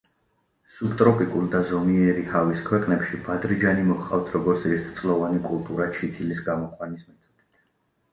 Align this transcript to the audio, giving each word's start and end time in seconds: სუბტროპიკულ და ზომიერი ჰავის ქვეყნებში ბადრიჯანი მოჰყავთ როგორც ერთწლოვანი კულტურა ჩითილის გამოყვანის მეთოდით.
სუბტროპიკულ 0.75 1.49
და 1.55 1.59
ზომიერი 1.71 2.23
ჰავის 2.31 2.63
ქვეყნებში 2.69 3.19
ბადრიჯანი 3.27 3.83
მოჰყავთ 3.89 4.31
როგორც 4.37 4.65
ერთწლოვანი 4.71 5.43
კულტურა 5.51 5.87
ჩითილის 5.99 6.41
გამოყვანის 6.49 7.05
მეთოდით. 7.11 7.61